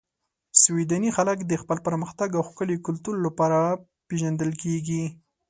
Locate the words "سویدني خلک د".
0.63-1.53